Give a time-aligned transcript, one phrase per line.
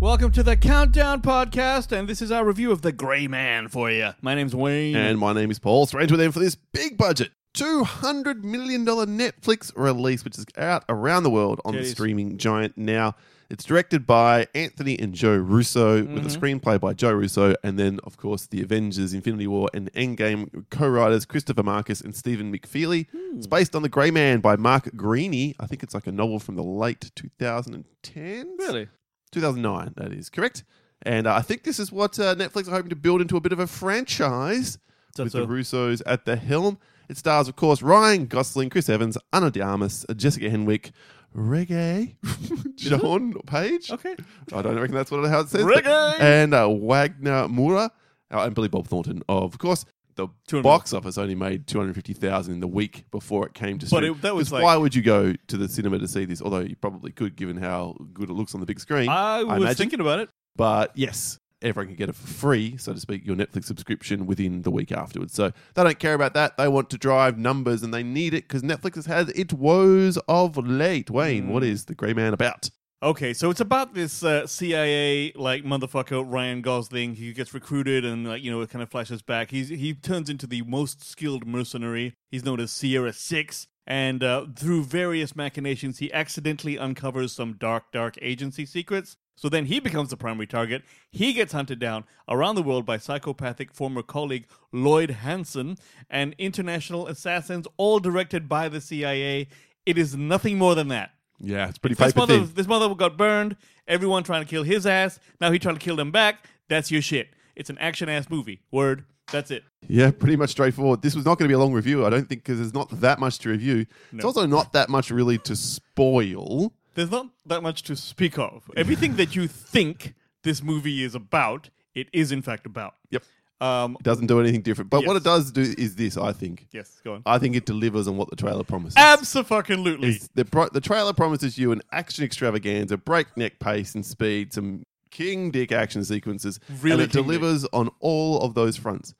[0.00, 3.90] Welcome to the Countdown Podcast, and this is our review of The Gray Man for
[3.90, 4.12] you.
[4.22, 4.96] My name's Wayne.
[4.96, 5.84] And my name is Paul.
[5.84, 7.32] Straight with them for this big budget.
[7.52, 11.90] $200 million Netflix release, which is out around the world on It the is.
[11.90, 13.14] streaming giant now.
[13.50, 16.28] It's directed by Anthony and Joe Russo, with a mm-hmm.
[16.28, 20.88] screenplay by Joe Russo, and then, of course, the Avengers, Infinity War, and Endgame co
[20.88, 23.06] writers Christopher Markus and Stephen McFeely.
[23.10, 23.36] Hmm.
[23.36, 25.56] It's based on The Gray Man by Mark Greaney.
[25.60, 28.46] I think it's like a novel from the late 2010s.
[28.58, 28.88] really?
[29.32, 30.64] 2009, that is correct.
[31.02, 33.40] And uh, I think this is what uh, Netflix are hoping to build into a
[33.40, 34.78] bit of a franchise
[35.16, 36.78] So- with so- the Russos at the helm.
[37.08, 40.92] It stars, of course, Ryan Gosling, Chris Evans, Ana de Armas, Jessica Henwick,
[41.34, 42.14] Reggae,
[42.76, 43.90] John Page.
[43.90, 44.14] Okay.
[44.52, 45.64] I don't reckon that's what how it says.
[45.64, 46.20] Reggae!
[46.20, 47.90] And uh, Wagner Moura,
[48.32, 49.22] uh, and Billy Bob Thornton.
[49.28, 49.84] Of course,
[50.26, 54.04] the 200 box office only made 250000 in the week before it came to But
[54.04, 56.40] it- that was like- why would you go to the cinema to see this?
[56.42, 59.08] Although you probably could, given how good it looks on the big screen.
[59.08, 59.76] I was imagine.
[59.76, 60.28] thinking about it.
[60.56, 64.62] But yes, everyone can get it for free, so to speak, your Netflix subscription within
[64.62, 65.34] the week afterwards.
[65.34, 66.56] So they don't care about that.
[66.56, 70.18] They want to drive numbers and they need it because Netflix has had its woes
[70.28, 71.10] of late.
[71.10, 71.66] Wayne, what mm.
[71.66, 72.70] is The Gray Man about?
[73.02, 77.14] Okay, so it's about this uh, CIA like motherfucker Ryan Gosling.
[77.14, 79.50] He gets recruited, and like you know, it kind of flashes back.
[79.50, 82.12] He's he turns into the most skilled mercenary.
[82.30, 87.90] He's known as Sierra Six, and uh, through various machinations, he accidentally uncovers some dark,
[87.90, 89.16] dark agency secrets.
[89.34, 90.82] So then he becomes the primary target.
[91.10, 95.78] He gets hunted down around the world by psychopathic former colleague Lloyd Hansen
[96.10, 99.48] and international assassins, all directed by the CIA.
[99.86, 101.12] It is nothing more than that.
[101.40, 102.52] Yeah, it's pretty This mother, thin.
[102.54, 103.56] this mother got burned.
[103.88, 105.18] Everyone trying to kill his ass.
[105.40, 106.44] Now he trying to kill them back.
[106.68, 107.30] That's your shit.
[107.56, 108.60] It's an action ass movie.
[108.70, 109.04] Word.
[109.32, 109.62] That's it.
[109.88, 111.02] Yeah, pretty much straightforward.
[111.02, 112.90] This was not going to be a long review, I don't think, because there's not
[113.00, 113.86] that much to review.
[114.12, 116.72] It's also not that much really to spoil.
[116.94, 118.68] There's not that much to speak of.
[118.76, 122.94] Everything that you think this movie is about, it is in fact about.
[123.10, 123.22] Yep.
[123.60, 123.96] Um.
[124.00, 124.90] It doesn't do anything different.
[124.90, 126.66] But what it does do is this, I think.
[126.72, 127.00] Yes.
[127.04, 127.22] Go on.
[127.26, 128.96] I think it delivers on what the trailer promises.
[128.96, 130.08] Absolutely.
[130.08, 134.84] It's- the, pro- the trailer promises you an action extravaganza, breakneck pace and speed, some
[135.10, 137.26] king dick action sequences, Really and it king dick.
[137.40, 139.14] delivers on all of those fronts.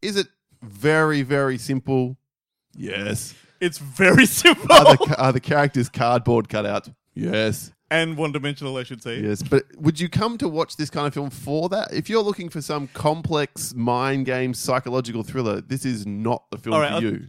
[0.00, 0.28] Is it
[0.62, 2.16] very, very simple?
[2.76, 3.34] Yes.
[3.60, 6.94] It's very simple Are the, are the characters cardboard cutouts?
[7.14, 7.72] Yes.
[7.92, 9.20] And one dimensional, I should say.
[9.20, 9.42] Yes.
[9.42, 11.92] But would you come to watch this kind of film for that?
[11.92, 16.80] If you're looking for some complex mind game psychological thriller, this is not the film
[16.80, 17.28] right, for you.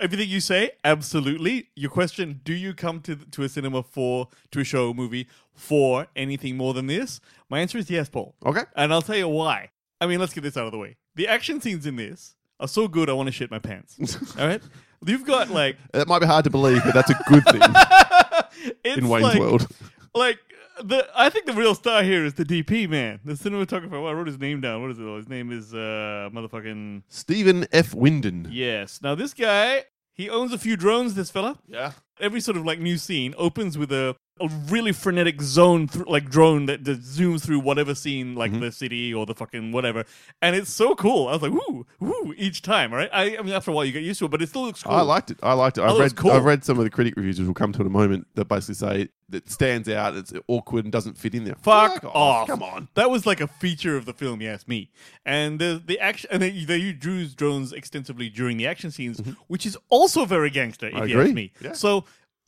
[0.00, 1.70] Everything you say, absolutely.
[1.74, 6.06] Your question: Do you come to to a cinema for to a show movie for
[6.14, 7.20] anything more than this?
[7.48, 8.34] My answer is yes, Paul.
[8.44, 8.62] Okay.
[8.76, 9.70] And I'll tell you why.
[10.00, 10.96] I mean, let's get this out of the way.
[11.14, 13.98] The action scenes in this are so good, I want to shit my pants.
[14.38, 14.62] All right,
[15.06, 17.60] you've got like That might be hard to believe, but that's a good thing
[18.84, 19.66] it's in Wayne's like, world.
[20.14, 20.38] Like
[20.82, 23.90] the, I think the real star here is the DP man, the cinematographer.
[23.92, 24.82] Well, I wrote his name down.
[24.82, 25.02] What is it?
[25.04, 27.94] His name is uh, motherfucking Stephen F.
[27.94, 28.48] Windon.
[28.50, 29.00] yes.
[29.02, 31.14] Now this guy, he owns a few drones.
[31.14, 31.58] This fella.
[31.66, 31.92] Yeah.
[32.20, 36.28] every sort of like new scene opens with a, a really frenetic zone through like
[36.28, 40.04] drone that, that zooms through whatever scene like the city or the fucking whatever
[40.40, 43.54] and it's so cool i was like woo woo each time right I, I mean
[43.54, 45.30] after a while you get used to it but it still looks cool I liked
[45.30, 45.38] it.
[45.42, 45.82] I liked it.
[45.82, 46.30] I I've thought it was read, cool.
[46.32, 48.46] I've read some of the critic reviews, which we'll come to in a moment, that
[48.46, 51.54] basically say it stands out, it's awkward, and doesn't fit in there.
[51.62, 52.46] Fuck off!
[52.48, 52.88] Come on.
[52.94, 54.42] that was like a feature of the film.
[54.42, 54.90] You ask me.
[55.24, 59.64] And the the action, and they, they use drones extensively during the action scenes, which
[59.64, 60.88] is also very gangster.
[60.88, 61.02] If Mm-hmm.
[61.02, 61.24] I you agree.
[61.30, 61.52] ask me.
[61.62, 61.72] Yeah.
[61.72, 62.04] So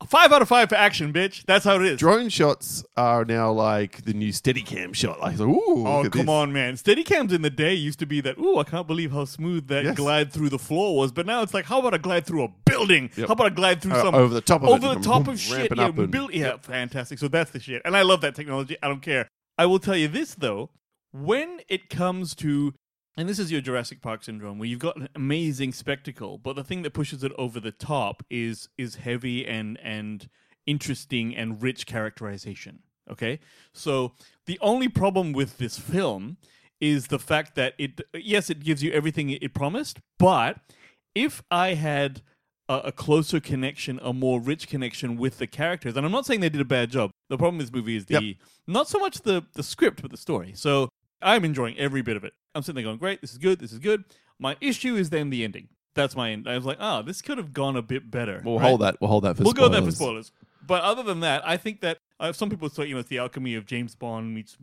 [0.06, 1.44] five out of five for action, bitch.
[1.47, 1.98] That's how it is.
[1.98, 5.20] Drone shots are now like the new Steadicam shot.
[5.20, 6.28] Like, ooh, Oh look at come this.
[6.28, 6.75] on, man!
[6.75, 8.38] Steadicams in the day used to be that.
[8.38, 9.97] Ooh, I can't believe how smooth that Yes.
[9.97, 11.12] glide through the floor was.
[11.12, 13.10] But now it's like, how about I glide through a building?
[13.16, 13.28] Yep.
[13.28, 15.28] How about I glide through Uh, some over the top of it over the top
[15.28, 15.56] of shit?
[15.70, 17.19] ramping Yeah, up and- yeah, fantastic.
[17.19, 18.76] So that's the shit, and I love that technology.
[18.82, 19.28] I don't care.
[19.59, 20.71] I will tell you this though:
[21.12, 22.75] when it comes to
[23.16, 26.64] and this is your Jurassic Park syndrome, where you've got an amazing spectacle, but the
[26.64, 30.28] thing that pushes it over the top is is heavy and and
[30.66, 32.80] interesting and rich characterization.
[33.10, 33.38] Okay,
[33.72, 34.15] so
[34.47, 36.39] the only problem with this film
[36.80, 40.59] is the fact that it yes it gives you everything it promised, but
[41.15, 42.22] if I had
[42.68, 46.41] a, a closer connection, a more rich connection with the characters, and I'm not saying
[46.41, 47.10] they did a bad job.
[47.28, 48.36] The problem with this movie is the
[48.66, 50.53] not so much the the script, but the story.
[50.56, 50.89] So
[51.22, 52.33] I'm enjoying every bit of it.
[52.54, 54.04] I'm sitting there going, great, this is good, this is good.
[54.39, 55.68] My issue is then the ending.
[55.95, 56.48] That's my end.
[56.48, 58.42] I was like, oh, this could have gone a bit better.
[58.45, 58.68] We'll right?
[58.68, 59.01] hold that.
[59.01, 59.59] We'll hold that for spoilers.
[59.59, 60.27] We'll go there for spoilers.
[60.27, 60.33] spoilers.
[60.66, 63.18] But other than that, I think that uh, some people say, you know, it's the
[63.18, 64.56] alchemy of James Bond meets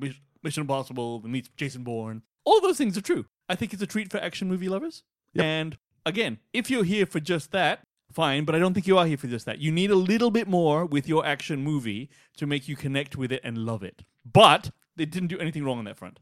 [0.43, 2.23] Mission Impossible meets Jason Bourne.
[2.43, 3.25] All those things are true.
[3.47, 5.03] I think it's a treat for action movie lovers.
[5.33, 5.45] Yep.
[5.45, 9.05] And again, if you're here for just that, fine, but I don't think you are
[9.05, 9.59] here for just that.
[9.59, 13.31] You need a little bit more with your action movie to make you connect with
[13.31, 14.03] it and love it.
[14.25, 16.19] But they didn't do anything wrong on that front,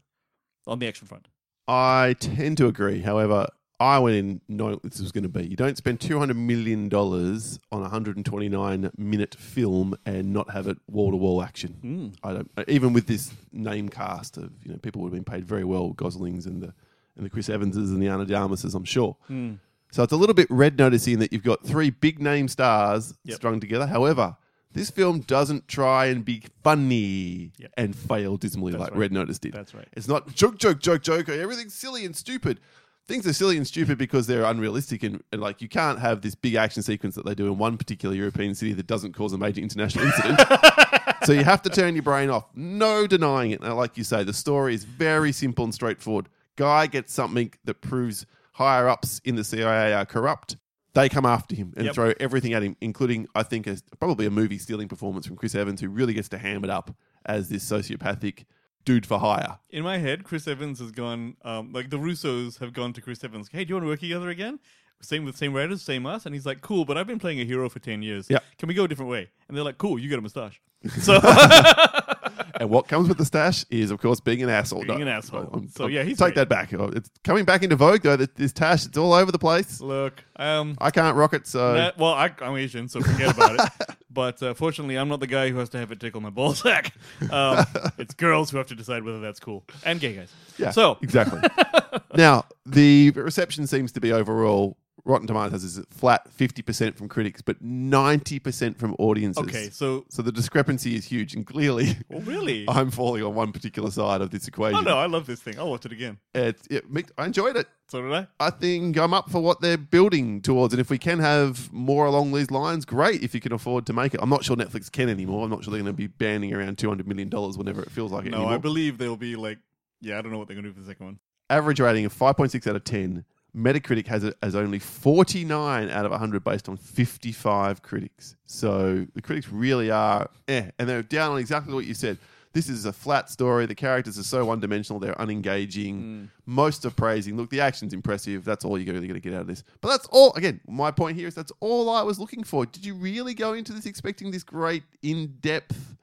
[0.66, 1.28] on the action front.
[1.68, 3.00] I tend to agree.
[3.00, 3.46] However,
[3.78, 5.46] I went in knowing what this was going to be.
[5.46, 9.94] You don't spend two hundred million dollars on a hundred and twenty nine minute film
[10.04, 11.76] and not have it wall to wall action.
[11.82, 12.16] Mm.
[12.28, 12.50] I don't.
[12.68, 15.90] Even with this name cast of you know people would have been paid very well,
[15.90, 16.74] Goslings and the
[17.16, 19.16] and the Chris Evanses and the Anna Darmuses, I'm sure.
[19.30, 19.58] Mm.
[19.92, 23.36] So it's a little bit red noticing that you've got three big name stars Yep.
[23.36, 23.86] strung together.
[23.86, 24.36] However,
[24.72, 27.72] this film doesn't try and be funny Yep.
[27.76, 29.00] and fail dismally That's like right.
[29.00, 29.52] Red Notice did.
[29.52, 29.88] That's right.
[29.92, 31.28] It's not joke, joke, joke, joke.
[31.28, 32.60] Everything's silly and stupid.
[33.08, 36.36] Things are silly and stupid because they're unrealistic and, and like you can't have this
[36.36, 39.38] big action sequence that they do in one particular European city that doesn't cause a
[39.38, 40.40] major international incident.
[41.24, 42.46] so you have to turn your brain off.
[42.54, 43.60] No denying it.
[43.60, 46.28] Now, like you say, the story is very simple and straightforward.
[46.54, 50.56] Guy gets something that proves higher ups in the CIA are corrupt.
[50.94, 51.94] They come after him and Yep.
[51.94, 55.54] throw everything at him, including, I think, a, probably a movie stealing performance from Chris
[55.54, 56.94] Evans, who really gets to ham it up
[57.24, 58.44] as this sociopathic
[58.84, 59.58] dude for hire.
[59.70, 63.22] In my head, Chris Evans has gone, um, like the Russos have gone to Chris
[63.22, 63.48] Evans.
[63.52, 64.58] Hey, do you want to work together again?
[65.02, 66.26] Same with same writers, same us.
[66.26, 68.26] And he's like, cool, but I've been playing a hero for 10 years.
[68.28, 68.40] Yeah.
[68.58, 69.30] Can we go a different way?
[69.48, 70.60] And they're like, cool, you got a mustache.
[71.00, 71.20] So,
[72.58, 74.84] And what comes with the stash is, of course, being an asshole.
[74.84, 75.50] Being No, an asshole.
[75.52, 76.34] I'm- So, I'm- yeah, he's take great.
[76.36, 76.72] that back.
[76.74, 78.16] Oh, It's coming back into vogue though.
[78.16, 79.80] This tash, it's all over the place.
[79.80, 83.54] look, um, I can't rock it, so Nah, well, I, I'm Asian, so forget about
[83.60, 83.70] it.
[84.12, 86.90] But uh, fortunately, I'm not the guy who has to have it tickle my ballsack.
[87.30, 87.64] Um,
[87.98, 90.32] it's girls who have to decide whether that's cool, and gay guys.
[90.58, 91.40] yeah, So exactly.
[92.16, 94.76] now the reception seems to be overall.
[95.04, 99.42] Rotten Tomatoes is flat, fifty percent from critics, but ninety percent from audiences.
[99.44, 103.34] okay, so so the discrepancy is huge, and clearly, well, oh, really, I'm falling on
[103.34, 104.78] one particular side of this equation.
[104.78, 105.58] oh no, I love this thing.
[105.58, 106.18] I'll watch it again.
[106.34, 106.84] It, it,
[107.18, 107.66] I enjoyed it.
[107.88, 108.26] So did I.
[108.38, 110.72] I think I'm up for what they're building towards.
[110.72, 113.92] And if we can have more along these lines, great if you can afford to
[113.92, 114.20] make it.
[114.22, 115.42] I'm not sure Netflix can anymore.
[115.44, 118.26] I'm not sure they're going to be banning around $200 million whenever it feels like
[118.26, 118.54] it No, anymore.
[118.54, 119.58] I believe they'll be like,
[120.00, 121.18] yeah, I don't know what they're gonna do for the second one.
[121.50, 123.24] Average rating of 5.6 out of 10.
[123.56, 128.36] Metacritic has it as only 49 out of 100 based on 55 critics.
[128.46, 132.18] So the critics really are eh, and they're down on exactly what you said.
[132.52, 133.66] This is a flat story.
[133.66, 136.28] The characters are so one dimensional, they're unengaging.
[136.46, 137.36] Most are praising.
[137.36, 138.44] Look, the action's impressive.
[138.44, 139.62] That's all you're really going to get out of this.
[139.80, 142.66] But that's all, again, my point here is that's all I was looking for.
[142.66, 145.94] Did you really go into this expecting this great, in depth?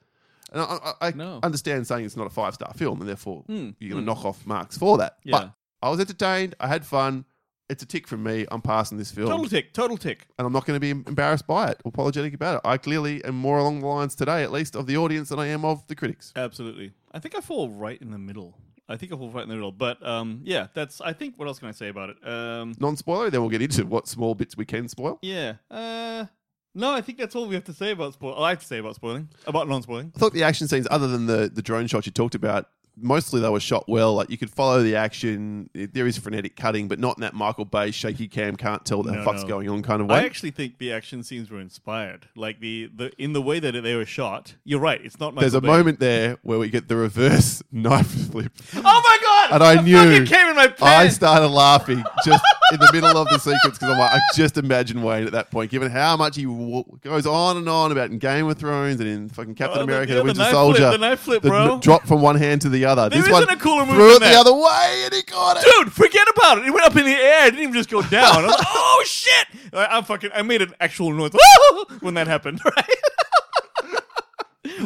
[0.54, 0.64] And I,
[1.02, 1.42] I, I No.
[1.44, 3.72] understand saying it's not a five star film, and therefore Hmm.
[3.80, 5.18] you're going to knock off marks for that.
[5.26, 5.32] Yeah.
[5.34, 5.52] But
[5.84, 6.56] I was entertained.
[6.62, 7.26] I had fun.
[7.70, 8.46] It's a tick from me.
[8.50, 10.28] I'm passing this film, Total tick, total tick.
[10.40, 12.62] and I'm not going to be embarrassed by it or apologetic about it.
[12.64, 15.48] I clearly am more along the lines today, at least, of the audience than I
[15.48, 16.32] am of the critics.
[16.36, 16.94] Absolutely.
[17.12, 18.58] I think I fall right in the middle.
[18.88, 19.74] I think I fall right in the middle.
[19.74, 21.02] But um, yeah, that's.
[21.02, 21.38] I think.
[21.38, 22.26] What else can I say about it?
[22.26, 25.20] Um, Non spoiler, then we'll get into what small bits we can spoil.
[25.22, 25.56] yeah.
[25.70, 26.26] Uh,
[26.74, 28.42] no, I think that's all we have to say about spoil.
[28.42, 30.14] I have to say about spoiling, about non-spoiling.
[30.16, 32.70] I thought the action scenes, other than the, the drone shots you talked about,
[33.00, 34.14] mostly they were shot well.
[34.16, 35.70] Like you could follow the action.
[35.74, 39.08] There is frenetic cutting, but not in that Michael Bay shaky cam, can't tell what
[39.08, 39.48] the No, fuck's no.
[39.48, 40.18] going on kind of way.
[40.20, 43.72] I actually think the action scenes were inspired, like the, the in the way that
[43.72, 44.56] they were shot.
[44.64, 45.00] You're right.
[45.04, 45.36] It's not.
[45.36, 45.68] There's a Bay.
[45.68, 48.52] moment there where we get the reverse knife flip.
[48.76, 49.54] Oh my god!
[49.56, 50.82] And I knew- came in my pants.
[50.82, 52.44] I started laughing just
[52.74, 55.52] in the middle of the sequence because I'm like, I just imagine Wayne at that
[55.52, 59.00] point, given how much he w- goes on and on about in Game of Thrones
[59.00, 60.78] and in fucking Captain Oh, the- America, yeah, the the Winter Soldier.
[60.80, 61.74] flip, the knife flip, the bro.
[61.76, 63.10] n- drop from one hand to the other.
[63.10, 64.38] There this isn't one a cooler move threw than it the that.
[64.38, 65.64] other way and he got it.
[65.78, 66.66] Dude, forget about it.
[66.66, 67.48] It went up in the air.
[67.48, 68.44] It didn't even just go down.
[68.44, 69.48] I was like, oh shit!
[69.74, 70.32] I, I'm fucking.
[70.34, 71.32] I made an actual noise
[72.02, 72.86] when that happened, right?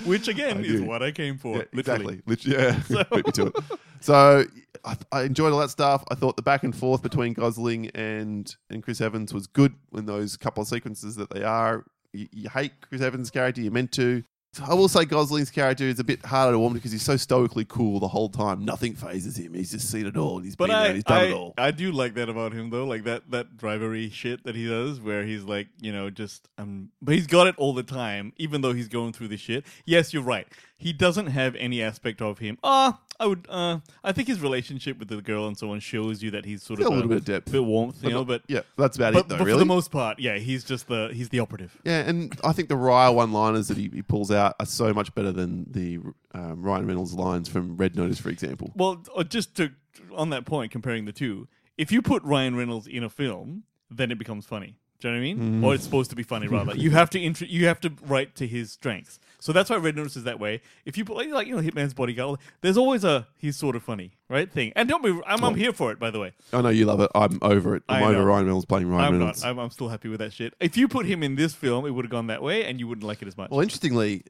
[0.06, 0.86] Which again I is do.
[0.86, 1.58] what I came for.
[1.58, 2.22] Yeah, literally.
[2.26, 2.54] exactly.
[2.54, 3.56] Lit- yeah, beat me to it.
[4.00, 4.46] So
[4.86, 6.04] I, I enjoyed all that stuff.
[6.12, 10.06] I thought the back and forth between Gosling and and Chris Evans was good in
[10.06, 11.84] those couple of sequences that they are.
[12.14, 14.24] You, you hate Chris Evans' character, you're meant to.
[14.60, 17.64] I will say Gosling's character is a bit harder to warm because he's so stoically
[17.64, 18.66] cool the whole time.
[18.66, 19.54] Nothing phases him.
[19.54, 20.38] He's just seen it all.
[20.38, 20.84] And he's But been there.
[20.84, 21.54] I, and He's done I, it all.
[21.58, 25.00] I do like that about him though, like that that drivery shit that he does,
[25.00, 28.60] where he's like, you know, just um, but he's got it all the time, even
[28.60, 29.64] though he's going through the shit.
[29.86, 30.48] Yes, you're right.
[30.78, 32.58] He doesn't have any aspect of him.
[32.62, 33.46] Ah, I would.
[33.48, 36.64] Uh, I think his relationship with the girl and so on shows you that he's
[36.64, 37.52] sort of a little bit of depth.
[37.52, 38.26] bit warmth, you But know.
[38.26, 39.38] But yeah, that's about but, it though.
[39.38, 41.80] but really, for the most part, yeah, he's just the he's the operative.
[41.86, 45.14] Yeah, and I think the Raya one-liners that he, he pulls out are so much
[45.14, 46.00] better than the
[46.34, 48.72] um, Ryan Reynolds lines from Red Notice, for example.
[48.76, 49.72] Well, uh, just to
[50.16, 51.48] on that point, comparing the two,
[51.78, 54.78] if you put Ryan Reynolds in a film, then it becomes funny.
[55.02, 55.38] Do you know what I mean?
[55.38, 55.64] Mm-hmm.
[55.64, 56.76] Or it's supposed to be funny rather.
[56.76, 59.20] you have to intro- you have to write to his strengths.
[59.40, 60.62] So that's why Red Notice is that way.
[60.86, 63.82] If you put like, like you know Hitman's Bodyguard, there's always a he's sort of
[63.82, 64.72] funny right thing.
[64.76, 66.34] And don't be I'm, I'm here for it by the way.
[66.54, 67.10] I know you love it.
[67.16, 67.84] I'm over it.
[67.90, 68.26] I'm I over know.
[68.26, 69.44] Ryan Reynolds playing Ryan I'm Reynolds.
[69.44, 69.50] not.
[69.50, 70.54] I'm, I'm still happy with that shit.
[70.60, 72.88] If you put him in this film, it would have gone that way, and you
[72.88, 73.50] wouldn't like it as much.
[73.50, 74.24] Well, interestingly,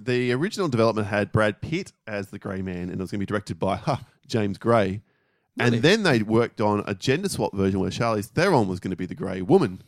[0.00, 3.26] the original development had Brad Pitt as the Gray Man, and it was going to
[3.26, 5.02] be directed by ha, James Gray.
[5.58, 5.76] Really?
[5.76, 8.96] And then they worked on a gender swap version where Charlize Theron was going to
[8.96, 9.80] be the Grey Woman.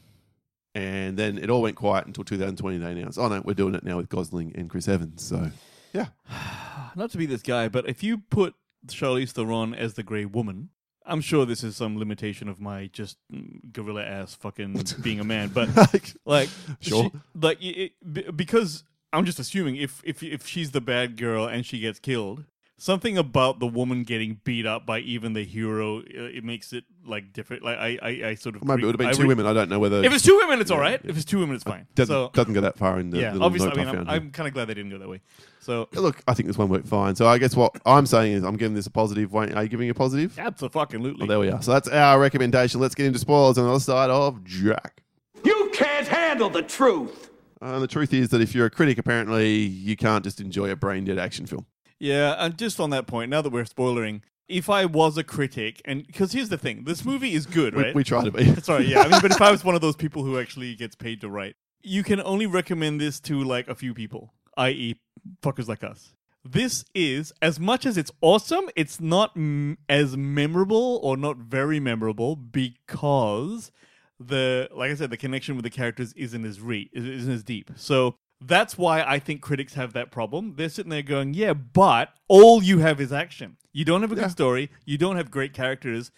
[0.79, 2.79] And then it all went quiet until 2020.
[2.79, 5.51] They announced, "Oh no, we're doing it now with Gosling and Chris Evans." So,
[5.93, 6.07] yeah,
[6.97, 8.55] Not to be this guy, but if you put
[8.87, 10.71] Charlize Theron as the Grey Woman,
[11.05, 15.25] I'm sure this is some limitation of my just mm, gorilla ass fucking being a
[15.25, 16.49] man, but Like, like
[16.81, 17.11] Sure.
[17.13, 21.65] she- like it- because I'm just assuming if if if she's the bad girl and
[21.67, 22.45] she gets killed,
[22.79, 26.85] something about the woman getting beat up by even the hero uh, it makes it
[27.05, 27.63] like different.
[27.63, 29.47] Like I I, I sort of maybe it would have been I two re- women.
[29.47, 31.01] I don't know whether If it's two women, it's Yeah, all right.
[31.05, 31.11] yeah.
[31.11, 31.87] If it's two women, it's fine.
[31.95, 34.09] doesn't, so doesn't go that far in the yeah, little obviously, I mean, I'm, found
[34.09, 34.17] here.
[34.17, 35.21] I'm kind of glad they didn't go that way.
[35.61, 37.15] So Look, I think this one worked fine.
[37.15, 39.33] So I guess what I'm saying is I'm giving this a positive.
[39.33, 40.39] Wayne, Are you giving a positive?
[40.39, 41.25] absolutely.
[41.25, 41.61] Oh, there we are.
[41.61, 42.81] So that's our recommendation.
[42.81, 45.03] Let's get into spoilers on the other side of Jack.
[45.45, 47.31] You can't handle the truth.
[47.61, 50.71] Uh, and the truth is that if you're a critic, apparently you can't just enjoy
[50.71, 51.67] a brain dead action film.
[51.99, 55.83] Yeah, and just on that point, now that we're spoiling, if I was a critic,
[55.85, 57.95] and because here's the thing, this movie is good, We, right?
[57.95, 58.55] we try to be.
[58.63, 59.01] Sorry, yeah.
[59.01, 61.29] I mean, but if I was one of those people who actually gets paid to
[61.29, 65.01] write, you can only recommend this to like a few people, i.e.,
[65.43, 66.15] fuckers like us.
[66.45, 71.79] This is as much as it's awesome, it's not m- as memorable or not very
[71.81, 73.71] memorable because
[74.19, 77.71] the like I said, the connection with the characters isn't as re isn't as deep.
[77.77, 80.55] So that's why I think critics have that problem.
[80.57, 83.57] They're sitting there going, "Yeah, but all you have is action.
[83.73, 84.71] You don't have a good story.
[84.85, 86.11] You don't have great characters."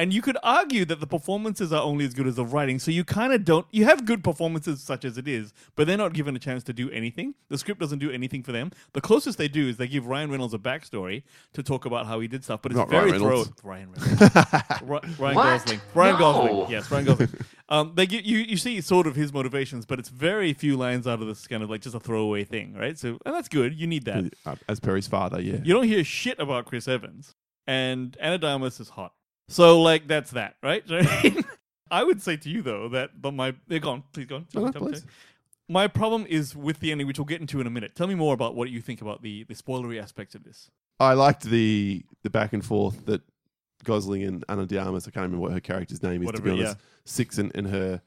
[0.00, 2.92] And you could argue that the performances are only as good as the writing, so
[2.92, 3.66] you kind of don't.
[3.72, 6.72] You have good performances such as it is, but they're not given a chance to
[6.72, 7.34] do anything.
[7.48, 8.70] The script doesn't do anything for them.
[8.92, 12.20] The closest they do is they give Ryan Reynolds a backstory to talk about how
[12.20, 13.50] he did stuff, but it's Not very Ryan Reynolds.
[13.60, 13.70] throw.
[13.70, 14.22] Ryan Reynolds.
[14.82, 15.44] Ri- Ryan What?
[15.64, 15.80] Gosling.
[15.94, 16.18] Ryan No.
[16.20, 16.70] Gosling.
[16.70, 17.28] Yes, Ryan Gosling.
[17.68, 18.38] um, they get you.
[18.38, 21.64] You see sort of his motivations, but it's very few lines out of this kind
[21.64, 22.96] of like just a throwaway thing, right?
[22.96, 23.74] So, and that's good.
[23.74, 24.32] You need that.
[24.46, 25.58] Uh, As Perry's father, yeah.
[25.64, 27.34] You don't hear shit about Chris Evans,
[27.66, 29.12] and Ana de Armas is hot.
[29.48, 30.84] So, like, that's that, right?
[31.90, 34.04] I would say to you though that, but my they're gone.
[34.12, 34.44] Please go on.
[34.44, 34.98] Tell me, tell me.
[35.70, 37.94] My problem is with the ending, which we'll get into in a minute.
[37.94, 40.70] Tell me more about what you think about the the spoilery aspects of this.
[41.00, 43.22] I liked the the back and forth that
[43.84, 46.56] Gosling and Ana de Armas, I can't remember what her character's name is, Whatever, to
[46.56, 46.78] be honest.
[47.04, 48.02] Six and, and her,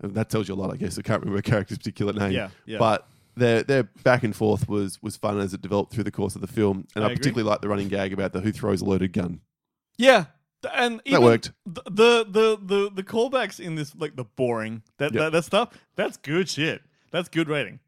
[0.00, 0.98] and that tells you a lot, I guess.
[0.98, 2.32] I can't remember her character's particular name.
[2.32, 2.78] Yeah, yeah.
[2.78, 3.06] But
[3.36, 6.40] their their back and forth was was fun as it developed through the course of
[6.40, 6.86] the film.
[6.94, 9.40] And I I, particularly liked the running gag about the who throws a loaded gun.
[9.96, 10.26] Yeah,
[10.74, 11.52] and even worked.
[11.66, 15.20] The, the the the the callbacks in this, like the boring that Yep.
[15.20, 15.68] that, that stuff.
[15.96, 16.82] That's good shit.
[17.10, 17.80] That's good writing.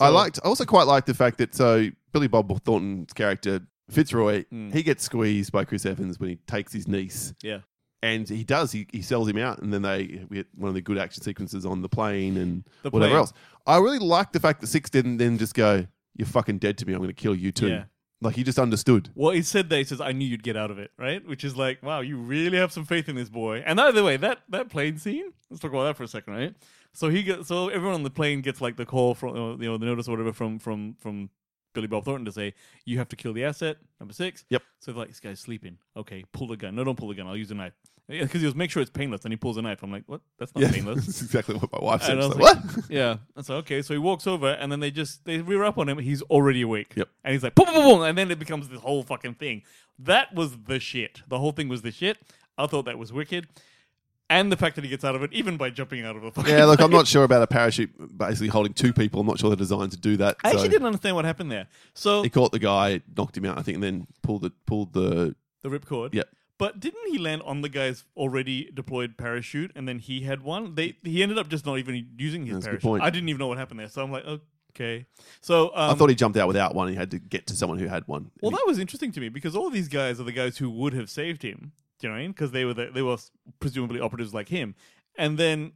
[0.00, 0.40] I So- liked.
[0.44, 3.60] I also quite liked the fact that so Billy Bob Thornton's character
[3.90, 4.72] Fitzroy, Mm.
[4.72, 7.58] he gets squeezed by Chris Evans when he takes his niece, Yeah.
[8.02, 8.72] and he does.
[8.72, 11.22] He, he sells him out, and then they we get one of the good action
[11.22, 13.18] sequences on the plane and The whatever plane.
[13.18, 13.32] else.
[13.66, 15.86] I really liked the fact that Six didn't then just go,
[16.16, 16.94] "You're fucking dead to me.
[16.94, 17.84] I'm going to kill you too." Yeah.
[18.22, 19.10] Like he just understood.
[19.14, 21.26] Well, he said that he says, "I knew you'd get out of it," right?
[21.26, 23.62] Which is like, wow, you really have some faith in this boy.
[23.66, 25.32] And by the way, that that plane scene.
[25.50, 26.54] Let's talk about that for a second, right?
[26.92, 29.68] So he gets, so everyone on the plane gets like the call from uh, you
[29.68, 31.30] know the notice or whatever from from from
[31.74, 34.44] Billy Bob Thornton to say you have to kill the asset number six.
[34.50, 34.62] Yep.
[34.80, 35.78] So they're like, this guy's sleeping.
[35.96, 36.74] Okay, pull the gun.
[36.74, 37.26] No, don't pull the gun.
[37.26, 37.74] I'll use a knife.
[38.08, 39.22] Because he goes, make sure it's painless.
[39.24, 39.82] And he pulls a knife.
[39.82, 40.20] I'm like, what?
[40.38, 41.06] That's not Yeah, painless.
[41.06, 42.12] that's exactly what my wife said.
[42.12, 42.84] And I was like, what?
[42.90, 43.16] yeah.
[43.34, 43.80] That's like, okay.
[43.80, 45.98] So he walks over, and then they just they rear up on him.
[45.98, 46.92] He's already awake.
[46.96, 47.08] Yep.
[47.24, 49.62] And he's like, boom, boom, boom, boom, and then it becomes this whole fucking thing.
[49.98, 51.22] That was the shit.
[51.28, 52.18] The whole thing was the shit.
[52.58, 53.46] I thought that was wicked,
[54.28, 56.30] and the fact that he gets out of it, even by jumping out of a
[56.32, 56.52] fucking.
[56.52, 59.20] Yeah, look, I'm not sure about a parachute basically holding two people.
[59.20, 60.36] I'm not sure they're designed to do that.
[60.44, 61.68] I so actually didn't understand what happened there.
[61.94, 64.92] So He caught the guy, knocked him out, I think, and then pulled the pulled
[64.92, 65.34] the.
[65.62, 66.12] the ripcord.
[66.14, 66.28] Yep.
[66.62, 70.76] But didn't he land on the guy's already deployed parachute, and then he had one?
[70.76, 72.88] They he ended up just not even using his That's a good parachute.
[72.88, 73.02] point.
[73.02, 74.24] I didn't even know what happened there, so I'm like,
[74.70, 75.06] okay.
[75.40, 76.86] So um, I thought he jumped out without one.
[76.88, 78.30] He had to get to someone who had one.
[78.40, 80.92] Well, that was interesting to me because all these guys are the guys who would
[80.92, 81.72] have saved him.
[81.98, 82.30] Do you know what I mean?
[82.30, 83.16] Because they were the, they were
[83.58, 84.76] presumably operatives like him,
[85.18, 85.72] and then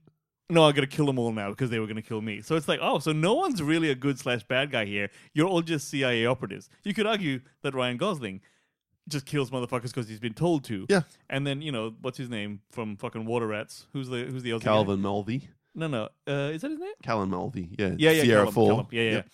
[0.48, 2.42] no, I got to kill them all now because they were going to kill me.
[2.42, 5.10] So it's like, oh, so no one's really a good slash bad guy here.
[5.34, 6.70] You're all just CIA operatives.
[6.84, 8.40] You could argue that Ryan Gosling
[9.08, 10.86] just kills motherfuckers because he's been told to.
[10.88, 11.02] Yeah.
[11.30, 13.86] And then you know what's his name from fucking Water Rats?
[13.92, 14.64] Who's the who's the Aussie guy?
[14.64, 15.48] Callan Mulvey.
[15.74, 16.04] No, no.
[16.26, 16.94] Uh, is that his name?
[17.02, 17.68] Callan Mulvey.
[17.78, 17.94] Yeah.
[17.98, 18.22] Yeah, yeah.
[18.22, 18.68] Sierra Callum, 4.
[18.70, 18.86] Callum.
[18.90, 19.10] Yeah, yeah.
[19.10, 19.28] Yep.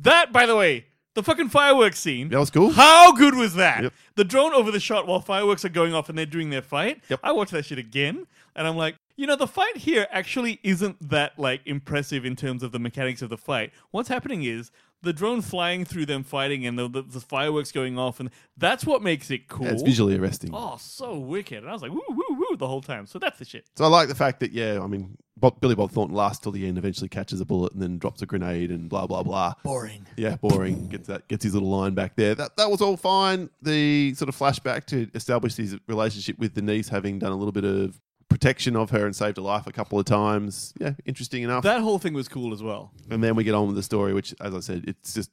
[0.00, 2.28] That, by the way, the fucking fireworks scene.
[2.28, 2.70] That was cool.
[2.70, 3.82] How good was that?
[3.84, 3.92] Yep.
[4.14, 7.00] The drone over the shot while fireworks are going off and they're doing their fight.
[7.08, 7.20] Yep.
[7.22, 11.10] I watched that shit again, and I'm like, you know, the fight here actually isn't
[11.10, 13.72] that like impressive in terms of the mechanics of the fight.
[13.90, 14.70] What's happening is
[15.02, 18.86] the drone flying through them fighting and the, the, the fireworks going off, and that's
[18.86, 19.66] what makes it cool.
[19.66, 20.50] Yeah, it's visually arresting.
[20.52, 21.58] Oh, so wicked!
[21.58, 23.06] And I was like, woo, woo, woo, the whole time.
[23.06, 23.66] So that's the shit.
[23.76, 26.52] So I like the fact that, yeah, I mean, Bob, Billy Bob Thornton lasts till
[26.52, 29.54] the end, eventually catches a bullet and then drops a grenade and blah blah blah.
[29.64, 30.06] Boring.
[30.16, 30.88] Yeah, boring.
[30.90, 32.36] gets that gets his little line back there.
[32.36, 33.50] That that was all fine.
[33.62, 37.64] The sort of flashback to establish his relationship with Denise, having done a little bit
[37.64, 40.74] of protection of her and saved her life a couple of times.
[40.80, 41.62] Yeah, interesting enough.
[41.64, 42.92] That whole thing was cool as well.
[43.10, 45.30] and then we get on with the story, which, as I said, it's just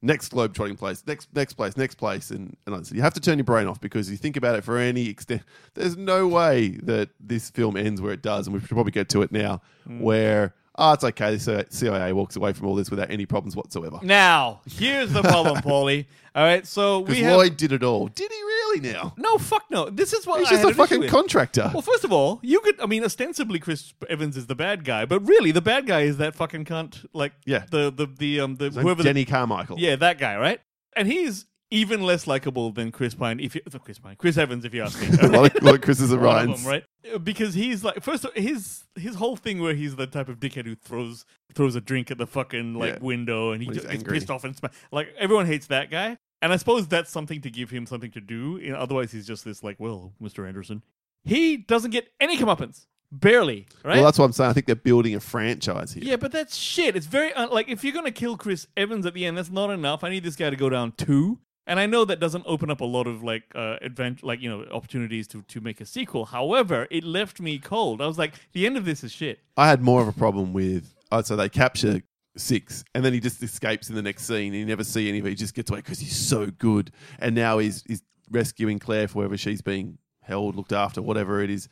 [0.00, 3.14] next globe trotting place, next next place, next place, and and I said you have
[3.14, 5.42] to turn your brain off because you think about it for any extent.
[5.74, 9.08] There's no way that this film ends where it does, and we should probably get
[9.10, 10.00] to it now, Hmm.
[10.00, 11.34] where oh, it's okay.
[11.34, 13.98] The CIA walks away from all this without any problems whatsoever.
[14.00, 16.06] Now, here's the problem, Paulie.
[16.36, 18.06] All right, so we Because have Lloyd did it all.
[18.06, 19.14] Did he really now?
[19.16, 19.90] no fuck no.
[19.90, 21.10] This is what He's I just had a an issue fucking with.
[21.10, 21.70] contractor.
[21.72, 22.80] Well, first of all, you could.
[22.80, 26.18] I mean, ostensibly, Chris Evans is the bad guy, but really, the bad guy is
[26.18, 27.04] that fucking cunt.
[27.12, 27.64] Like, Yeah.
[27.70, 29.02] the the the um the His name's whoever.
[29.02, 29.78] Denny Carmichael.
[29.78, 30.60] Yeah, that guy, right?
[30.96, 33.40] And he's even less likable than Chris Pine.
[33.40, 35.08] If you, uh, Chris Pine, Chris Evans, if you ask me.
[35.22, 36.62] a lot of, lot of Chris's and One of Ryan's.
[36.62, 36.84] them, right?
[37.14, 40.40] Uh, Because he's like, first, of- his his whole thing where he's the type of
[40.40, 42.98] dickhead who throws throws a drink at the fucking like Yeah.
[43.00, 44.18] window and he When he's just gets angry.
[44.18, 46.16] pissed off and sma- like everyone hates that guy.
[46.40, 48.58] And I suppose that's something to give him something to do.
[48.62, 50.46] You know, otherwise, he's just this like, well, Mr.
[50.46, 50.82] Anderson.
[51.24, 53.96] He doesn't get any comeuppance, barely, right?
[53.96, 54.50] Well, that's what I'm saying.
[54.50, 56.04] I think they're building a franchise here.
[56.04, 56.94] yeah, but that's shit.
[56.96, 59.70] It's very un- like if you're gonna kill Chris Evans at the end, that's not
[59.70, 60.04] enough.
[60.04, 61.38] I need this guy to go down two.
[61.66, 64.48] And I know that doesn't open up a lot of like uh advent like you
[64.48, 66.26] know opportunities to to make a sequel.
[66.26, 68.00] However, it left me cold.
[68.00, 69.40] I was like, the end of this is shit.
[69.56, 70.94] I had more of a problem with.
[71.10, 72.00] Oh, so they capture
[72.38, 74.52] six, and then he just escapes in the next scene.
[74.52, 75.30] And you never see any of it.
[75.30, 76.90] He just gets away because he's so good.
[77.18, 81.50] And now he's he's rescuing Claire for wherever she's being held, looked after, whatever it
[81.50, 81.68] is.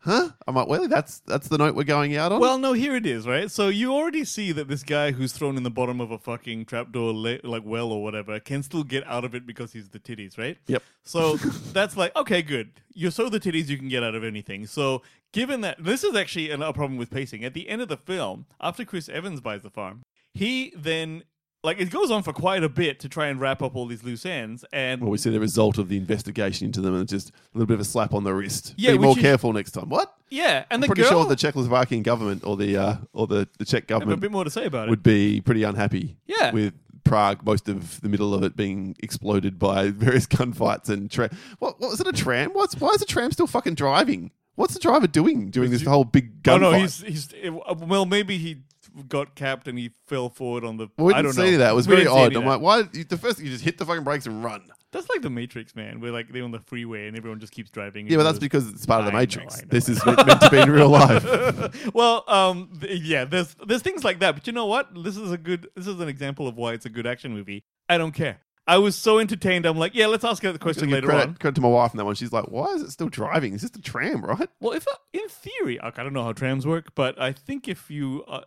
[0.00, 0.30] Huh?
[0.46, 2.40] I'm like, well, that's that's the note we're going out on.
[2.40, 3.50] Well, no, here it is, right?
[3.50, 6.64] So you already see that this guy who's thrown in the bottom of a fucking
[6.66, 9.98] trapdoor, le- like well or whatever, can still get out of it because he's the
[9.98, 10.58] titties, right?
[10.66, 10.82] Yep.
[11.04, 11.36] So
[11.72, 12.72] that's like, okay, good.
[12.94, 14.66] You're so the titties, you can get out of anything.
[14.66, 17.44] So given that, this is actually an- a problem with pacing.
[17.44, 21.24] At the end of the film, after Chris Evans buys the farm, he then.
[21.64, 24.02] Like it goes on for quite a bit to try and wrap up all these
[24.02, 27.28] loose ends, and well, we see the result of the investigation into them, and just
[27.30, 28.74] a little bit of a slap on the wrist.
[28.76, 29.88] Yeah, Be more is- careful next time.
[29.88, 30.12] What?
[30.28, 31.10] yeah, and the Pretty girl.
[31.10, 34.42] sure the Czechoslovakian government or the uh, or the, the Czech government a bit more
[34.44, 34.90] to say about it.
[34.90, 36.16] would be pretty unhappy.
[36.26, 36.50] Yeah.
[36.50, 41.30] With Prague, most of the middle of it being exploded by various gunfights and tra-
[41.60, 42.06] what, what was it?
[42.08, 42.50] A tram?
[42.54, 44.30] What's why is the tram still fucking driving?
[44.56, 46.54] What's the driver doing during this whole big gunfight?
[46.56, 48.04] Oh no, he's he's uh, well.
[48.04, 48.58] Maybe he
[49.08, 50.88] got capped and he fell forward on the.
[50.96, 51.58] well, we I didn't don't see know.
[51.58, 51.70] that.
[51.70, 52.32] It was We very didn't see odd.
[52.32, 52.82] any I'm like, why?
[52.82, 54.62] The first thing you just hit the fucking brakes and run.
[54.92, 56.00] That's like the Matrix, man.
[56.00, 58.08] Where like they're on the freeway and everyone just keeps driving.
[58.08, 59.56] Yeah, but that's because it's part of the I know, Matrix.
[59.58, 61.24] I know, this I is meant, meant to be in real life.
[61.94, 63.24] well, um, th- yeah.
[63.24, 64.90] There's there's things like that, but you know what?
[65.02, 65.68] This is a good.
[65.74, 67.64] This is an example of why it's a good action movie.
[67.88, 68.40] I don't care.
[68.64, 69.66] I was so entertained.
[69.66, 71.34] I'm like, yeah, let's ask her the question Give later credit, on.
[71.34, 72.14] credit to my wife on that one.
[72.14, 73.54] She's like, why is it still driving?
[73.54, 74.48] It's just a tram, right?
[74.60, 77.66] Well, if uh, in theory, like, I don't know how trams work, but I think
[77.66, 78.24] if you.
[78.28, 78.42] Uh,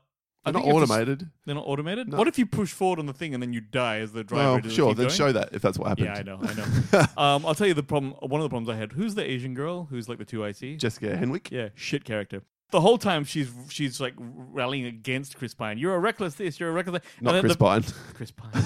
[0.46, 1.30] They're not think you have to s- automated.
[1.46, 2.08] They're not automated.
[2.10, 2.18] No.
[2.18, 4.44] What if you push forward on the thing and then you die as the driver?
[4.52, 4.94] Well, Does sure.
[4.94, 5.10] Then going?
[5.18, 6.08] show that if that's what happened.
[6.08, 7.00] Yeah, I know, I know.
[7.22, 8.14] um, I'll tell you the problem.
[8.22, 8.94] One of the problems I had.
[8.94, 9.86] Who's the Asian girl?
[9.90, 10.78] Who's like the two IC?
[10.80, 11.52] Jessica Henwick.
[11.52, 12.44] yeah, shit character.
[12.72, 15.78] The whole time she's she's like rallying against Chris Pine.
[15.78, 16.60] You're a reckless this.
[16.60, 17.02] You're a reckless.
[17.02, 17.22] that.
[17.24, 17.84] Not Chris the- Pine.
[18.14, 18.52] Chris Pine.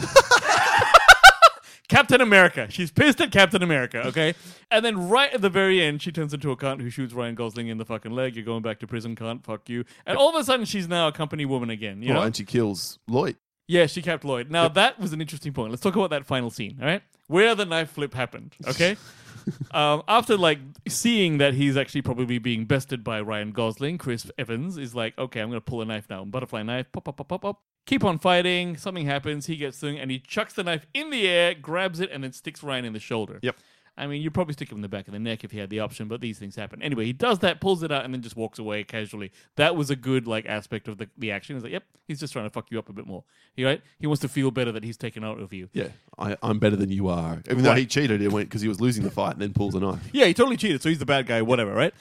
[1.89, 2.67] Captain America.
[2.69, 4.35] She's pissed at Captain America, okay?
[4.71, 7.35] And then right at the very end, she turns into a cunt who shoots Ryan
[7.35, 8.35] Gosling in the fucking leg.
[8.35, 9.43] You're going back to prison, cunt.
[9.43, 9.83] Fuck you.
[10.05, 12.01] And all of a sudden, she's now a company woman again.
[12.01, 12.21] You Oh, know?
[12.21, 13.35] and she kills Lloyd.
[13.67, 14.49] Yeah, she capped Lloyd.
[14.49, 15.69] Now that was an interesting point.
[15.71, 17.01] Let's talk about that final scene, all right?
[17.27, 18.95] Where the knife flip happened, okay?
[19.71, 24.77] um, after like seeing that he's actually probably being bested by Ryan Gosling, Chris Evans
[24.77, 27.41] is like, okay, I'm gonna pull a knife now, butterfly knife, pop, pop, pop, pop,
[27.41, 27.61] pop.
[27.85, 28.77] Keep on fighting.
[28.77, 29.47] Something happens.
[29.47, 32.33] He gets through, and he chucks the knife in the air, grabs it, and then
[32.33, 33.39] sticks Ryan in the shoulder.
[33.41, 33.55] Yep.
[33.99, 35.69] I mean, you'd probably stick him in the back of the neck if he had
[35.69, 36.81] the option, but these things happen.
[36.81, 39.31] Anyway, he does that, pulls it out, and then just walks away casually.
[39.57, 41.55] That was a good like aspect of the, the action.
[41.55, 43.23] He's like, yep, he's just trying to fuck you up a bit more.
[43.55, 43.81] You right?
[43.99, 45.69] He wants to feel better that he's taken out of you.
[45.73, 47.41] Yeah, I, I'm better than you are.
[47.49, 47.79] Even though Right.
[47.79, 50.09] he cheated, it went because he was losing the fight and then pulls a knife.
[50.13, 51.93] Yeah, he totally cheated, so he's the bad guy, whatever, right?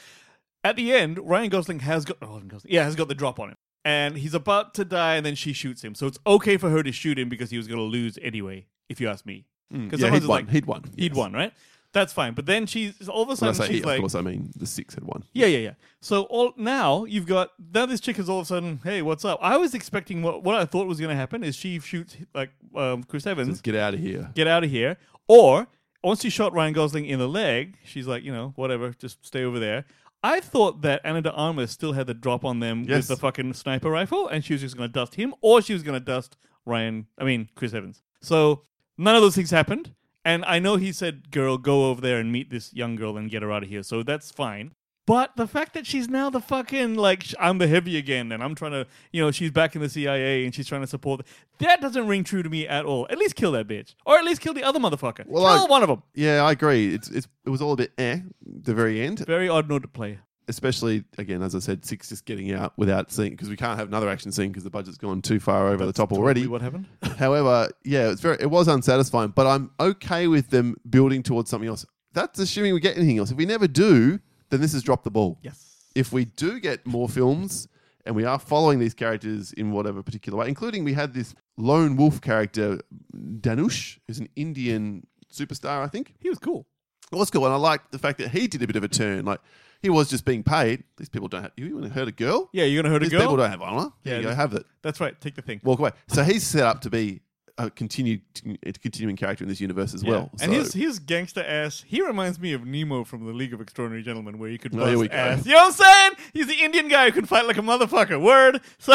[0.65, 3.39] At the end, Ryan Gosling has got oh, Ryan Gosling, yeah, has got the drop
[3.41, 3.57] on him.
[3.85, 5.95] And he's about to die, and then she shoots him.
[5.95, 8.67] So it's okay for her to shoot him because he was going to lose anyway,
[8.89, 9.47] if you ask me.
[9.71, 9.85] Hmm.
[9.85, 10.29] Because Yeah, he'd won.
[10.29, 10.85] like he'd won.
[10.97, 11.17] he'd Yes.
[11.17, 11.53] won, right?
[11.95, 12.35] That's fine.
[12.35, 14.15] But then she's all of a When I sudden say she's he, like, of course,
[14.15, 15.25] I mean the six had won.
[15.33, 15.73] Yeah, yeah, yeah.
[16.01, 19.25] So all now you've got now this chick is all of a sudden, hey, what's
[19.25, 19.39] up?
[19.43, 22.51] I was expecting what what I thought was going to happen is she shoots like
[22.77, 24.31] um, Chris Evans, Just get out of here.
[24.35, 24.99] get out of here,
[25.29, 25.67] or
[26.05, 29.43] once she shot Ryan Gosling in the leg, she's like, you know, whatever, just stay
[29.43, 29.85] over there.
[30.23, 32.97] I thought that Ana de Armas still had the drop on them Yes.
[32.99, 35.73] with the fucking sniper rifle, and she was just going to dust him, or she
[35.73, 37.07] was going to dust Ryan.
[37.17, 38.03] I mean, Chris Evans.
[38.21, 38.63] So
[38.97, 39.95] none of those things happened.
[40.29, 43.31] And I know he said, "Girl, go over there and meet this young girl and
[43.31, 44.73] get her out of here." So that's fine.
[45.07, 48.45] But the fact that she's now the fucking like sh- I'm the heavy again, and
[48.45, 51.23] I'm trying to, you know, she's back in the CIA and she's trying to support.
[51.61, 53.07] That doesn't ring true to me at all.
[53.09, 55.25] At least kill that bitch, or at least kill the other motherfucker.
[55.27, 56.03] Well, kill I- one of them.
[56.15, 56.95] Yeah, I agree.
[56.95, 59.89] It's, it's it was all a bit eh the very end, Very odd note to
[59.89, 60.19] play.
[60.49, 63.89] Especially again as I said, six just getting out without seeing because we can't have
[63.89, 66.47] another action scene because the budget's gone too far over the top already.
[66.47, 66.87] What happened?
[67.19, 71.69] However, yeah, it's very it was unsatisfying, but I'm okay with them building towards something
[71.69, 71.85] else.
[72.15, 73.31] That's assuming we get anything else.
[73.31, 74.19] If we never do,
[74.51, 75.39] then this has dropped the ball.
[75.43, 75.65] yes.
[75.95, 77.67] If we do get more films
[78.07, 81.97] and we are following these characters in whatever particular way, including we had this lone
[81.97, 82.81] wolf character,
[83.15, 86.15] Dhanush, who's an Indian superstar, I think.
[86.21, 86.67] He was cool.
[87.13, 88.89] It was cool, and I liked the fact that he did a bit of a
[88.89, 89.25] turn.
[89.25, 89.41] Like
[89.81, 90.85] he was just being paid.
[90.97, 91.53] These people don't have.
[91.57, 92.49] You want to hurt a girl?
[92.53, 93.21] Yeah, you're gonna hurt a girl.
[93.21, 93.91] These people don't have honor.
[94.05, 94.67] Yeah, Yeah, you go have it.
[94.83, 95.19] That's right.
[95.21, 95.61] Take the thing.
[95.65, 95.91] Walk away.
[96.09, 97.21] So he's set up to be
[97.61, 98.21] a continued,
[98.65, 100.31] a continuing character in this universe as well.
[100.41, 103.61] And So- his his gangster ass, he reminds me of Nemo from the League of
[103.61, 105.15] Extraordinary Gentlemen, where you could Oh, bust here we go.
[105.15, 105.45] ass.
[105.45, 106.13] You know what I'm saying?
[106.33, 108.21] He's the Indian guy who can fight like a motherfucker.
[108.21, 108.61] Word.
[108.79, 108.95] So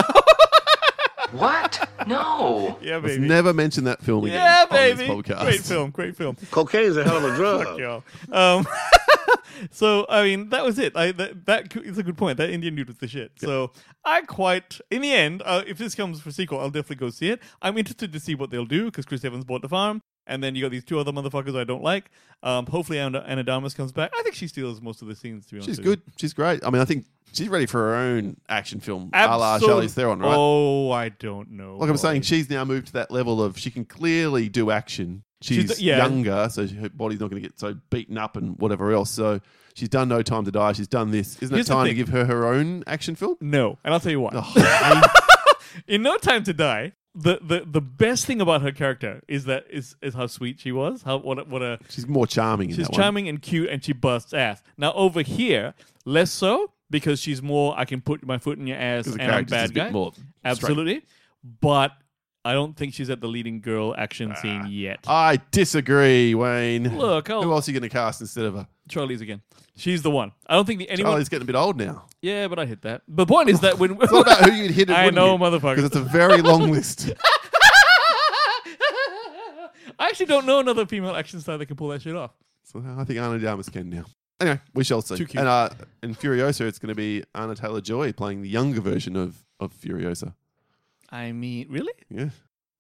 [1.33, 1.89] What?
[2.07, 2.77] No.
[2.81, 3.27] yeah, Let's baby.
[3.27, 4.35] never mention that film again.
[4.37, 5.09] yeah, on this baby.
[5.13, 5.41] podcast.
[5.41, 5.89] Great film.
[5.91, 6.37] Great film.
[6.51, 7.65] Cocaine is a hell of a drug.
[7.65, 8.03] Fuck y'all.
[8.31, 8.67] Um,
[9.71, 10.95] so I mean, that was it.
[10.95, 12.37] I that, that is a good point.
[12.37, 13.31] That Indian dude was the shit.
[13.37, 13.71] So
[14.05, 17.29] I quite, in the end, uh, if this comes for sequel, I'll definitely go see
[17.29, 17.41] it.
[17.61, 20.55] I'm interested to see what they'll do because Chris Evans bought the farm, and then
[20.55, 22.09] you got these two other motherfuckers I don't like.
[22.43, 24.11] Um, hopefully, Anna, Anna Damas comes back.
[24.17, 25.45] I think she steals most of the scenes.
[25.47, 26.01] To be honest, She's good.
[26.17, 26.63] She's great.
[26.65, 30.19] I mean, I think she's ready for her own action film, a la Charlize Theron,
[30.19, 30.33] right?
[30.35, 31.77] Oh, I don't know.
[31.77, 35.23] like I'm saying, she's now moved to that level of she can clearly do action.
[35.41, 35.97] She's, the- yeah.
[35.97, 39.09] younger, so her body's not going to get so beaten up and whatever else.
[39.11, 39.41] So
[39.73, 40.71] she's done No Time to Die.
[40.71, 41.35] She's done this.
[41.41, 41.97] Isn't Here's it the time to thing.
[41.97, 43.35] give her her own action film?
[43.41, 44.31] no, and I'll tell you why.
[44.33, 45.03] Oh,
[45.87, 49.65] in No Time to Die, the, the the best thing about her character is that
[49.69, 51.03] is is how sweet she was.
[51.03, 53.01] How what a, what a she's more charming in she's that one.
[53.01, 54.63] charming and cute and she busts ass.
[54.77, 55.73] Now over here,
[56.05, 57.73] less so because she's more.
[57.75, 59.89] I can put my foot in your ass and I'm bad guy.
[59.89, 60.13] more.
[60.45, 61.03] Absolutely,
[61.59, 61.91] but
[62.45, 64.35] I don't think she's at the leading girl action ah.
[64.35, 64.99] scene yet.
[65.07, 66.97] I disagree, Wayne.
[66.97, 68.67] Look, I'll- who else are you going to cast instead of her?
[68.87, 69.41] Charlize again.
[69.75, 70.33] She's the one.
[70.45, 71.13] I don't think the anyone.
[71.13, 72.05] Charlize getting a bit old now.
[72.21, 73.01] Yeah, but I hit that.
[73.07, 74.89] The point is that when It's not about who you'd hit.
[74.91, 75.75] I know, motherfucker.
[75.75, 77.11] Because it's a very long list.
[79.99, 82.31] I actually don't know another female action star that can pull that shit off.
[82.63, 84.05] So I think Anna Damas can now.
[84.39, 85.15] Anyway, we shall see.
[85.15, 85.39] Too cute.
[85.39, 85.69] And uh,
[86.01, 90.33] in Furiosa, it's going to be Anya Taylor-Joy playing the younger version of of Furiosa.
[91.09, 91.93] I mean, really?
[92.09, 92.29] Yeah.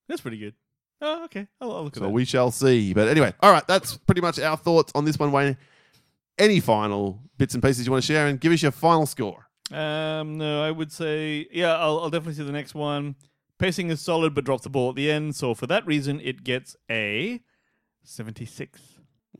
[0.09, 0.55] That's pretty good.
[1.01, 1.47] Oh, okay.
[1.61, 2.09] I'll, I'll look at So that.
[2.09, 2.93] we shall see.
[2.93, 5.55] But anyway, all right, that's pretty much our thoughts on this one, Wayne.
[6.37, 9.47] Any final bits and pieces you want to share and give us your final score?
[9.71, 13.15] Um, no, I would say, yeah, I'll, I'll definitely see the next one.
[13.59, 15.35] Pacing is solid, but drops the ball at the end.
[15.35, 17.39] So for that reason, it gets a
[18.03, 18.81] 76.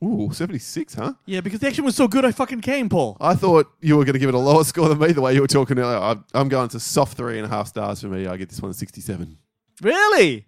[0.04, 1.14] Ooh, 76, huh?
[1.26, 3.16] Yeah, because the action was so good, I fucking came, Paul.
[3.20, 5.34] I thought you were going to give it a lower score than me the way
[5.34, 5.96] you were talking earlier.
[5.98, 8.26] I'm, I'm going to soft three and a half stars for me.
[8.26, 9.38] I get this one at 67.
[9.82, 10.46] Really?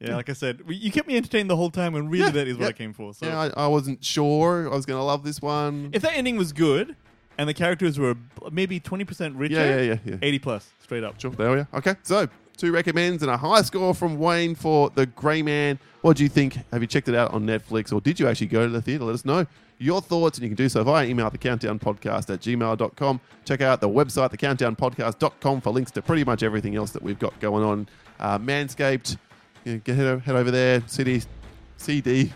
[0.00, 2.48] Yeah, like I said, you kept me entertained the whole time, and really Yeah, that
[2.48, 2.68] is what yeah.
[2.68, 3.14] I came for.
[3.14, 5.90] So Yeah, I, I wasn't sure I was going to love this one.
[5.92, 6.96] if that ending was good,
[7.38, 8.14] and the characters were
[8.52, 10.16] maybe 20% richer, Yeah, yeah, yeah, yeah.
[10.22, 11.20] 80 plus, straight up.
[11.20, 11.68] Sure, there we are.
[11.74, 15.78] Okay, so two recommends and a high score from Wayne for The Gray Man.
[16.02, 16.58] What do you think?
[16.72, 19.04] Have you checked it out on Netflix or did you actually go to the theatre?
[19.04, 19.46] Let us know
[19.78, 23.20] your thoughts and you can do so via email at thecountdownpodcast at gmail.com.
[23.44, 27.38] Check out the website, thecountdownpodcast.com for links to pretty much everything else that we've got
[27.40, 27.88] going on.
[28.20, 29.16] Uh, Manscaped,
[29.64, 31.22] you know, get, head, head over there, CD,
[31.76, 32.32] CD,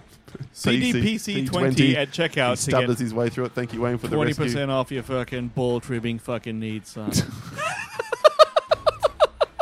[0.54, 3.52] CDPC20 at checkout He to get his way through it.
[3.52, 4.44] Thank you, Wayne, for the Twenty rescue.
[4.46, 7.12] percent off your fucking ball trimming fucking needs, son.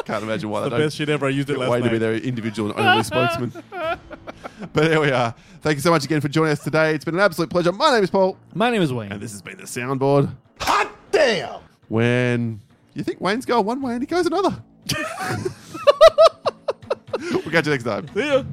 [0.07, 1.27] Can't imagine why the they don't best shit ever.
[1.27, 1.89] I used it last Wayne night.
[1.89, 3.53] to be their individual and only spokesman.
[4.73, 5.35] but here we are.
[5.63, 6.95] Thank you so much again for joining us today.
[6.95, 7.73] It's been an absolute pleasure.
[7.73, 9.11] My name is Paul, My name is Wayne.
[9.11, 10.33] and this has been the soundboard.
[10.61, 11.59] Hot damn!
[11.89, 12.61] When
[12.95, 14.63] you think Wayne's going one way and he goes another.
[17.21, 18.07] we'll catch you next time.
[18.15, 18.45] See ya.